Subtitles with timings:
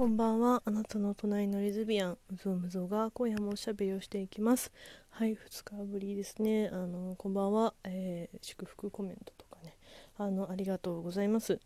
[0.00, 0.62] こんばんは。
[0.64, 4.72] あなたの隣のレズビアン、うぞうむぞうが今夜もおしゃべりをしていきます。
[5.10, 6.70] はい、2日ぶりですね。
[6.72, 7.74] あの、こんばんは。
[7.84, 9.76] えー、祝福コメントとかね。
[10.16, 11.60] あの、ありがとうございます。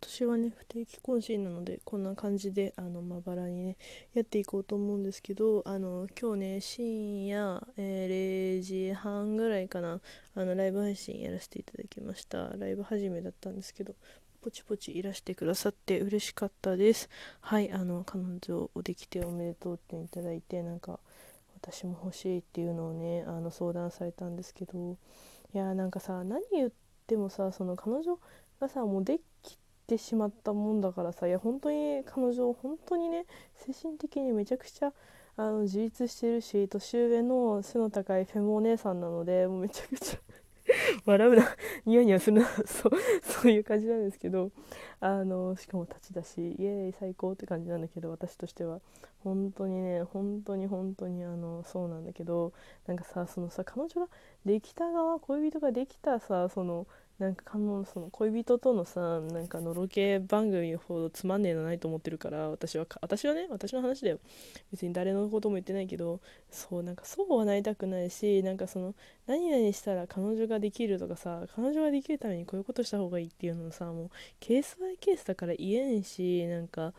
[0.00, 3.76] 私はね、不定期更新なので、こんな感じで、あの、まばらにね、
[4.14, 10.00] やっていこうと思うんですけど、あの、今日ね、深夜、えー、0時半ぐらいかな、
[10.34, 12.48] あの、ライブ配信やらせていただきました。
[12.56, 13.94] ライブ始めだったんですけど、
[14.40, 17.08] ポチポチいらしてくださって嬉しかったです。
[17.40, 21.00] はい、あの、彼女をできておめでとうっていただいて、なんか、
[21.60, 24.96] 私も欲しいっていうのをね、あの、相談されたんですけど、
[25.54, 26.70] いや、なんかさ、何言っ
[27.06, 28.18] てもさ、その彼女
[28.60, 34.92] がさ、もうできてしまったもんだからさ、いや、本当に彼女、本当にね、精神的にめちゃくちゃ、
[35.40, 40.18] あの自立してるし年上の背の高いフェムお姉さんなのでもうめちゃくちゃ
[41.06, 41.44] 笑うな。
[41.86, 42.46] ニヤニヤするな。
[42.66, 44.50] そうそういう感じなんですけど。
[45.00, 46.56] あのしかも立ちだし。
[46.58, 48.80] イエーイ最高って感じなんだけど私としては。
[49.24, 52.52] 本当にね本当に本当にあのそうなんだけど。
[52.86, 54.08] なんかさそのさ彼女が
[54.44, 56.86] できた側恋人ができたさその
[57.18, 64.20] なんかその恋人とのさなんかのろけ番組ほどつまんねえのないと思ってるから私は私はね私の話だよ。
[64.70, 68.94] 別に誰のことも言ってないけどそうなんかそうはなりたくないしなんかその
[69.26, 76.94] 何々したら彼女ができるとかさ彼女ができるためにこういうことした方がいいっていうのさもうケースバイケースだから言えんしなんか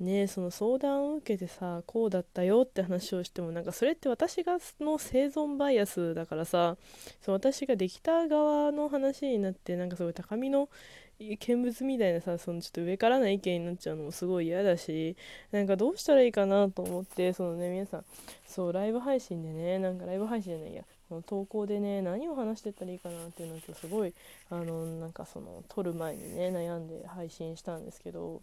[0.00, 6.76] ねその相談を受けてさこうだったよって話をしてもなんかそれって私がの生存バイアスだからさ
[7.20, 10.68] そう私ができた側の話になってなんかすごい高みの
[11.18, 15.16] 見物みたいなさそのちょっと上からな意見になっちゃうのもすごい嫌だし
[15.50, 18.04] なんかどうしたらいいかなと思ってそのね皆さん
[18.46, 24.14] そうライブ配信でねなんかライブ配信じゃないやこの投稿でね何を話してったらいいかなっていうのとすごい
[24.50, 28.40] あのなんかその撮る前にね悩んで配信したんですけど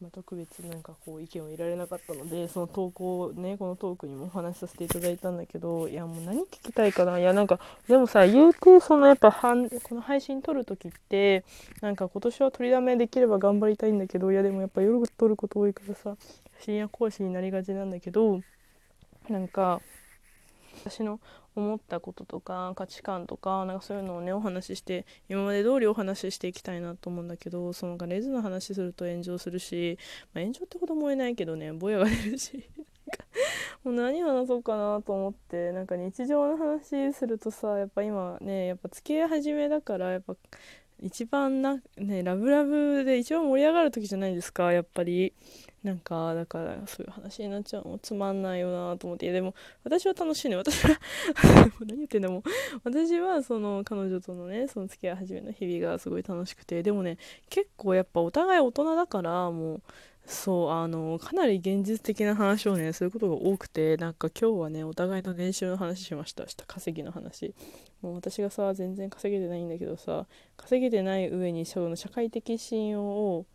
[0.00, 7.18] まあ、特別なんかこう意見を入れられなかったのでその投稿をねこのトークにもお話しさせていただいたんだけどいやもう何聞きたいかな？
[7.18, 11.44] いやなんかでもさ言うてそのやっぱはんこの配信撮る時って
[11.80, 16.16] なんか今年は取りだめできれば頑張りたいんだけどいやでもやっぱ夜撮ること多いからさ
[16.60, 18.40] 深夜講師になりがちなんだけど
[19.28, 19.80] なんか
[20.84, 21.20] 私の
[21.56, 29.98] 思ったこととか価値観とかなんかそういうのをねお話しして今まで通りお話ししていきたいなと思うんだけどそのレズの話すると炎上するし、
[30.34, 32.68] まあ、炎上ってほどもえないけどねぼやが出るし
[33.84, 40.36] もう何話そうかなと思ってなんか日常の話するとさやっぱ今ねやっぱ付き合い始めだからやっぱ
[41.00, 45.32] 一番なねラブラブで一番盛り上がる時じゃないですかやっぱり。
[45.84, 49.30] なんかだからそういう話になっちゃうのつまんないよなと思って。
[49.30, 49.54] でも
[49.84, 50.56] 私は楽しいね。
[50.56, 50.98] 私は
[51.86, 52.42] 何言ってんだもん
[52.82, 56.82] 私はその彼女とのねその付き合い始めの日々がすごい楽しくて。
[56.82, 57.16] でもね
[57.48, 59.82] 結構やっぱお互い大人だからもう
[60.28, 66.46] そうあのかなり現実的な話をねすることが多くてなんか今日はねお互いの年収の話しました。
[66.46, 67.54] した稼ぎの話。
[68.02, 70.26] もう私がさ全然稼げてないんだけどさ
[70.58, 73.46] 稼げてない上にその社会的信用を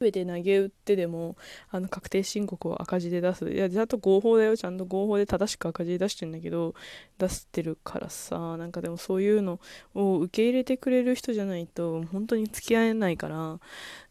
[0.00, 1.36] 全て投げ打ってでも
[1.70, 3.50] あの確定申告を赤字で出す。
[3.50, 4.56] いやちゃんと合法だよ。
[4.56, 6.74] ちゃんと合法で正しく赤字で出してんだけど
[7.18, 8.56] 出してるからさ。
[8.56, 9.60] なんかでもそういうの
[9.94, 13.60] を受け入れてくれる人じゃないと本当に付き合えないから。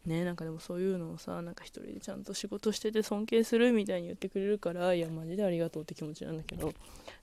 [0.06, 6.72] ねなんかでもそういうのをさなんか一人でちゃんと仕事してて尊敬するみたいに言ってくれるからいやマジでありがとうって気持ちなんだけど。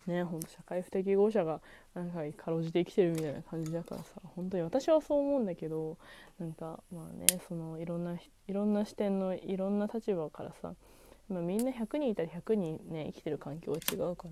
[0.07, 1.61] ねほんと社会不適合者が
[1.95, 5.97] なんかかろうじて生きてるみたいな感じだからさ本当に私はそう思うんだけど
[6.37, 8.17] なんかまあねそのいろんな
[8.47, 10.73] いろんな視点のいろんな立場からさ、
[11.29, 14.27] まあ、みんな100人いたら100人ね生きてる環境は違うか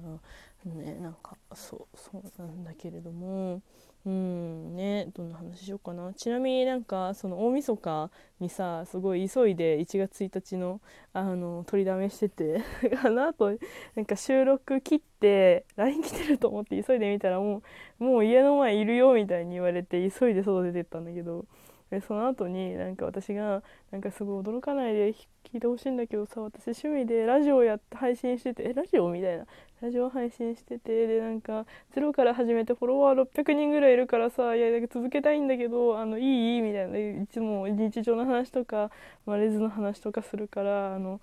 [0.65, 3.61] らねなんかそうそうなんだけれども
[4.05, 6.13] うんねどんな話しようかな。
[6.13, 10.81] ちなみになんかその大晦日にさすごい急いで1月1日の
[11.13, 12.61] あの取りだめしてて
[13.01, 13.57] あのあと
[13.95, 17.61] なんか収録切って LINE 来てると思って急いでみたらも
[17.99, 21.45] うもう家の前いるよみたいに言われて急いで外出てったんだけど
[21.93, 23.61] でその後になんか私が
[23.91, 29.45] なんかすごい驚かないで聞いてほしいんだけどさ私趣味でラジオやって配信しててえラジオみたいな。
[29.81, 36.61] ラジオ配信しててでなんかゼロから始めてフォロワー600人ぐらいいるからさいや続けたいんだけどあのいい？
[36.61, 36.97] みたいな。
[36.97, 38.91] いつも日常の話とか、
[39.25, 41.19] まあ、レズの話とかするからあの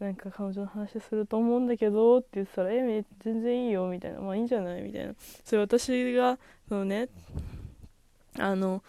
[0.00, 5.14] なんか彼女の話すると思うんだけどって言ってたら「え全然いいよ」みたいな「まあいいんじゃない?」みたいな。
[5.44, 6.38] それ私が
[6.68, 7.08] そのね
[8.36, 8.82] あの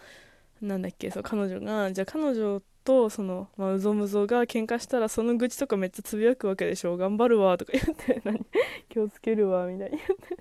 [0.64, 6.96] なんだっけそう彼女がじゃあ彼女とその、まあ、うぞむぞが喧嘩したらその愚痴とかめっちゃつぶやくわけでしょ。
[6.96, 8.44] 頑張るわとか言って 何？
[8.88, 10.36] 気をつけるわみたいに言って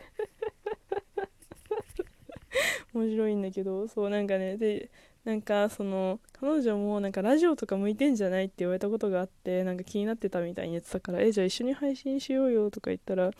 [2.93, 4.89] 面白いんだけどそうなんかねで
[5.25, 13.31] なんかその彼女もなんかラジオとか向いてんじゃないって言われたことがあってなんか気になってたみたいに言ってたからえじゃあ一緒に配信しようよとか言ったら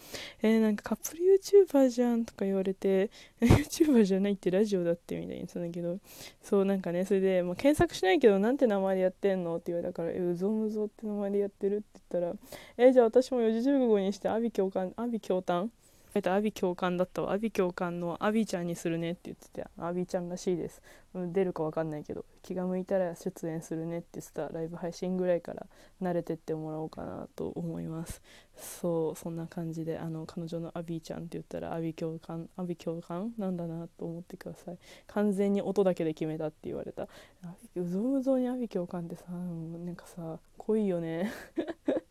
[0.42, 1.24] えー、なんかカップル
[1.68, 6.00] YouTuber じゃんとか言われて YouTuber じゃないってラジオだってみたいに言ってたんだけど
[6.42, 12.34] そうなんかねそれで、まあ、検索しないけどなんて名前でやってんのって言われたからえうぞむぞって名前でやってるって言ったら
[12.78, 15.70] えー、じゃあ私も四字熟語にして阿鼻共感阿鼻共感
[16.16, 17.32] えっと、アビ教官だったわ。
[17.32, 20.82] アビ教官のアビちゃんにするねって言ってて、アビちゃんらしいです。
[21.16, 25.66] 出るかわかんないけど、気が向いたら出演するねって言ってたライブ配信ぐらいから
[26.02, 28.22] 慣れてってもらおうかなと思います。
[28.56, 33.34] そう、そんな感じで、あの、彼女のアビちゃんって言ったら、アビ教官、アビ教官？
[33.40, 34.78] なんだなと思ってください。
[35.08, 37.08] 完全に音だけで決めたって言われた。
[37.76, 41.32] うぞうぞにアビ教官ってさ、なんかさ、濃いよね。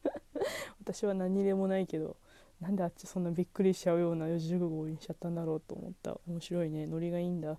[0.81, 2.17] 私は何でもないけど。
[2.63, 6.17] なんであっちそんなびっくりしちゃうような四字熟語にしちゃったんだろうと思った。
[6.29, 6.87] 面白いね。
[6.87, 7.59] ノリがいいんだ。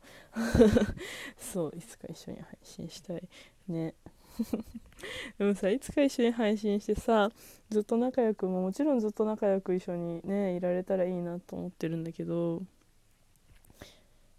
[1.37, 3.27] そういつか一緒に配信したい
[3.67, 3.95] ね。
[5.37, 7.29] でもさいつか一緒に配信してさ
[7.69, 12.63] ずっと仲良くももちろんずっと仲良く一緒にねいられたらいいなと思ってるんだけど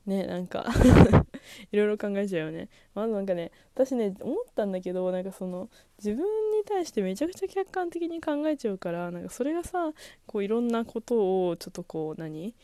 [0.06, 0.66] ねなんか
[1.72, 2.68] いろいろ考えちゃうよね。
[2.94, 5.68] まずなんかね私ね思ったんだけどなんかその
[5.98, 9.92] 自分に対してめちゃくちゃ客観的に考えちゃうからなんかそれがさ
[10.26, 12.54] こういろんなことをちょっとこう何？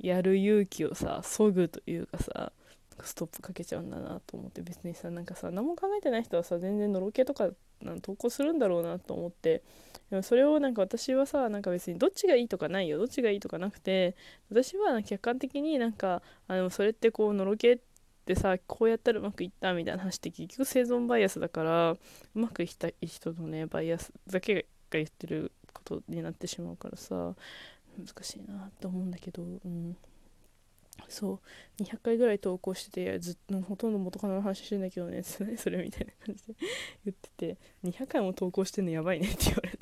[0.00, 2.52] やる勇気をさそぐというかさ
[3.02, 7.50] ストップかけちゃうんだなと思って別にさなんかさ何も考えてない人はさ全然のろけとか
[8.02, 9.62] 投稿するんだろうなと思って
[10.10, 14.16] でもそれをなんか私はさなんか別にどっちがいいとかないよどっちがいいとかなくて
[14.50, 17.78] 私は客観的になんかあのそれってこうのろけ
[18.30, 21.98] ってさこうやったらうまくいったみたいな話って結局生存バイアスだからう
[22.34, 27.34] まくいった人のねバイアスだけが言ってることになってしまうからさ
[27.98, 29.96] 難しいなと思うんだけど、うん、
[31.08, 31.40] そ
[31.78, 31.82] う。
[31.82, 36.54] 200回ぐらい投稿しててずっとほとんど元カノの話してんだけどね それみたいな感じで
[37.04, 39.79] 言ってて200回も投稿してんのやばいねって言われた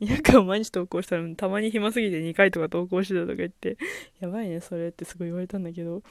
[0.00, 3.78] 200回も毎日投稿したらたまに暇すぎて2回とか投稿してたとか言って
[4.20, 6.02] やばいねそれってすごい言われたんだけど。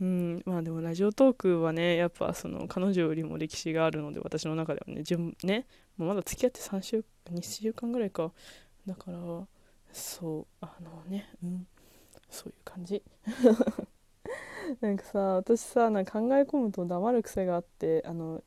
[0.00, 8.32] うんまあでもラジオトークはねやっぱその彼女よりも歴史があるので私の中ではね自分ねまだ付き合って3週2週間ぐらいか。
[8.86, 9.18] だから
[9.92, 11.66] そうあのねうん
[12.28, 13.02] そういう感じ。
[14.80, 18.42] なんかさ私さなんか考え込むと黙る癖があってあの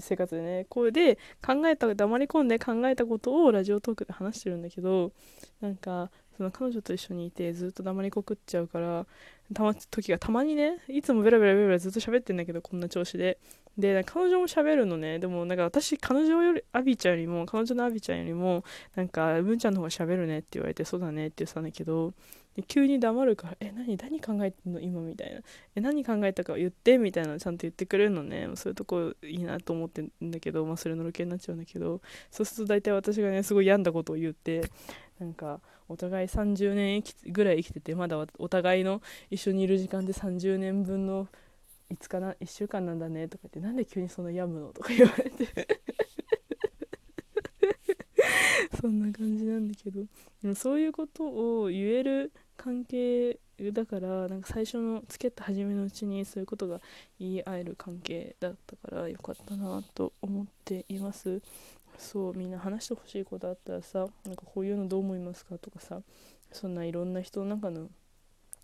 [0.00, 5.12] 生活でねこれで考えた黙り込んで考えたことをラジオトークで話してるんだけど
[5.60, 9.06] なんかその彼女と一緒にいてずっと黙りこくっちゃうから
[9.52, 13.38] たま時がたまにねいつもベラベラベラベラずっと喋ってんだけどこんな調子で。
[13.78, 15.18] で彼女も喋るのね。
[15.18, 18.64] でもなんか私彼女よりアビちゃんよりも彼女のアビちゃんよりも
[18.96, 22.12] なんか文ちゃんの方が喋るねって言われてそうだねって言ってたんだけど
[22.56, 25.40] で急に黙るから「え何何考えてんの今」みたいな
[25.76, 28.48] 「え何考えたか言って」みたいなちゃんと言ってくれるのね。
[28.54, 32.00] そういうとこいいなと思ってんだけど、まあ、それのロケになっちゃうんだけど。
[32.30, 34.62] そうすると大体私がねすごい病んだことを言って
[35.18, 37.02] なんかお互い30年
[37.32, 41.28] ぐらい生きててまだお互いの一緒にいる時間で30年分の
[41.90, 44.72] 5日な1週間なんだねとか言ってなんで急にその病むの？
[44.72, 45.80] とか言われて。
[48.80, 50.02] そんな感じなんだけど。
[50.42, 53.38] でもそういうことを言える関係
[53.72, 56.80] だからなんか最初の付き合った初めのうちにそういうことが
[57.18, 61.42] 言い合える関係だったからよかったなと思っています。
[61.98, 66.00] そうみんな話してほしいことあったらさなんかこういうのどう思いますかとかさ
[66.50, 67.88] そんないろんな人の中の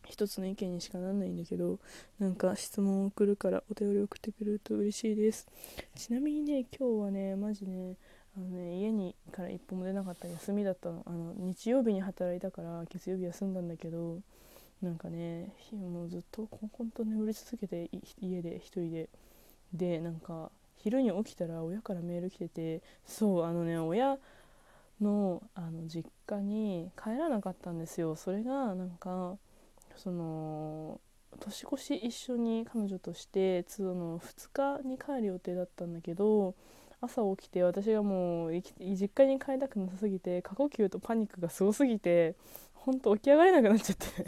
[0.06, 1.78] 一つの意見にしかなんないんだけど
[2.18, 5.46] なんか質問を送るからお便り送ってくれると嬉しいです。
[5.96, 7.96] ちなみにね今日はねマジね
[8.36, 11.02] あのね家にから一歩も出なかった休みだったの。
[11.06, 14.20] あの日曜日に働いたから月曜日休んだんだけど
[14.82, 17.88] なんかねもうずっとコンコンと眠り続けて
[18.20, 19.08] 家で一人で。
[19.72, 24.18] でなんか昼に起きたら親からメール来ててそうあのね親
[25.00, 28.16] のあの実家に帰らなかったんですよ。
[28.16, 29.36] それがなんか
[29.96, 31.00] その
[31.40, 36.54] 年越し一緒に彼女としてその2日に帰る予定だったんだけど
[37.00, 42.34] 朝起きて私がもう実家に帰りたくなさすぎて過呼吸とパニックがすごすぎて
[42.74, 44.26] ほんと起き上がれなくなっちゃって。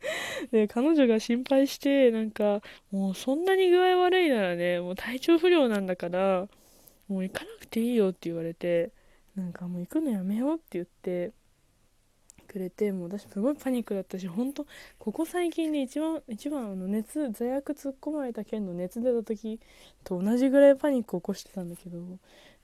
[0.52, 6.48] で彼女が心配してなんかもうそんなに具合悪いならねもう体調不良なんだから
[7.08, 8.92] もう行かなくていいよって言われて
[9.34, 11.32] なんかもう行くのやめようって言って
[12.46, 14.66] くれてもう私すごいパニックだったし本当
[14.98, 19.60] ここ最近で一番一番あの熱座薬突っ込まれた件の熱出た時
[20.04, 21.98] と同じぐらいパニック起こしてたんだけど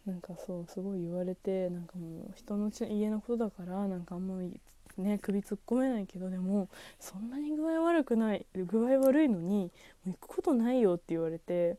[0.07, 4.59] なんかそうすごい言われてなんかもう人の家のことだからなんかあんまり
[4.99, 9.71] ね首突っ込めないけどでもそんなに具合悪くない具合悪いのに
[10.05, 11.77] もう行くことないよって言われて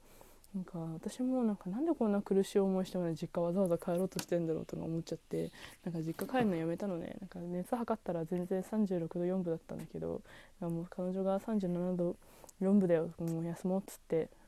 [0.55, 5.51] なんか私もなんかなんでこんな苦しい思いしてまで実家わざわざ帰ろうとしてんだろうとか思っちゃって
[5.83, 7.15] なんか実家帰るのやめたのね。
[7.21, 10.21] なんか熱測ったら全然36度4分だったんだけど
[10.59, 12.15] もう彼女が37度
[12.61, 13.09] 4分だよ。
[13.19, 14.29] もう休もうっつって。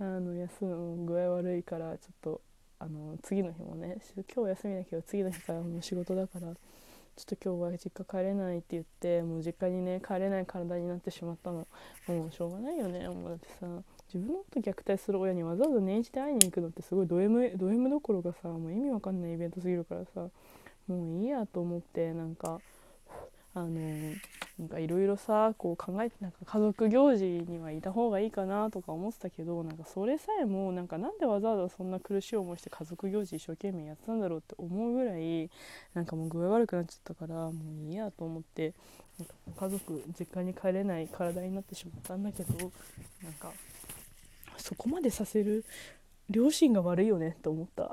[0.00, 2.40] あの休む具合悪いからちょっと
[2.80, 3.98] あの次の日もね
[4.34, 6.54] 今日休みだけど次の日からもう仕事だから
[7.18, 11.66] ちょっと今日は実家帰れないって言ってもう実家にね帰れない体になってしまったの。
[12.06, 13.66] もうしょうがないよねもうだってさ。
[14.12, 20.28] 自分のこと虐待する親にわざわざ年一で会いに行くのってすごいド M, ド M どころがさもう意味わかんないイベントすぎるからさ。
[20.86, 22.60] もういいやと思ってなんか
[23.60, 23.70] あの
[24.58, 35.48] なんかいろいろさこう考えてなんか家族行事にはいた方がいいかなとか思ってたけどなんかそれさえもなんかなんでわざわざそんな苦しい思いして家族行事一生懸命やってたんだろうって思うぐらい
[35.94, 38.74] なんかもう具合悪くなっちゃったからもういいやと思って
[39.18, 39.34] なんか
[39.66, 42.72] 家族実家に帰れない体になってしまったんだけど
[43.22, 43.52] なんか
[44.56, 45.64] そこまでさせる
[46.30, 47.90] 両親が悪いよねって思った。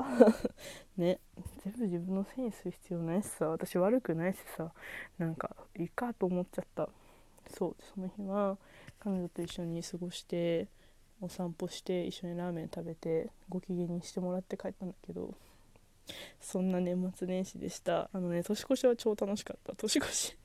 [0.98, 1.20] ね。
[1.64, 3.50] 全部自分のせいにする必要ないしさ。
[3.50, 4.74] 私悪くないしさ。
[5.18, 6.90] なんかいいかと思っちゃった。
[7.48, 7.76] そう。
[7.82, 8.58] その日は
[9.00, 10.68] 彼女と一緒に過ごして
[11.22, 15.34] お散歩して一緒にラーメン食べてご機嫌にしてもらって帰ったんだけど
[16.40, 18.10] そんな年末年始でした。
[18.14, 19.76] あのね年越しは超楽しかった。
[19.76, 20.38] 年越し。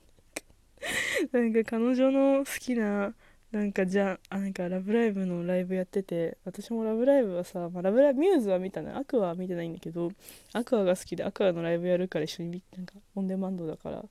[1.31, 3.13] なんか彼女の好きな
[3.51, 10.11] なんかじゃあなんか「ラブライブ!」のライブやってて私も「ラブライブ!」はさ、まあ、ラブライブミューズは見たのアクアは見てないんだけど
[10.53, 14.05] アクアが好きでアクアのライブやるから一緒に見てなんかオンデマンドだから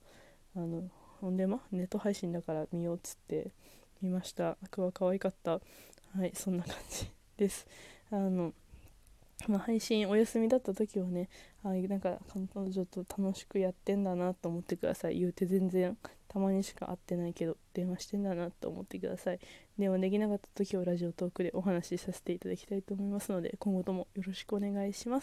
[0.55, 0.83] あの
[1.23, 3.51] オンデマネット配信だから見ようっつって
[4.01, 5.59] 見ましたアクア可愛かったは
[6.25, 7.65] いそんな感じです
[8.11, 8.53] あの
[9.47, 11.29] まあ、配信お休みだった時はね
[11.63, 12.19] あなんか
[12.53, 15.19] 彼女と楽しくやってんだなと思ってください。
[15.19, 19.39] 言うて全然たまにしか会ってないけど電話してんだなと思ってください。
[19.77, 25.19] 電話できなかった時はラジオトークでお話しさせていただきたいと思いますので今後ともよろしくお願いします。